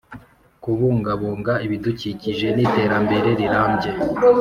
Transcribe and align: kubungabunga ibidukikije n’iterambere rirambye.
kubungabunga 0.63 1.53
ibidukikije 1.65 2.47
n’iterambere 2.55 3.29
rirambye. 3.39 3.89